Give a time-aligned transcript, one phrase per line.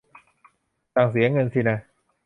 [0.93, 1.77] สั่งเสียเงินสินะ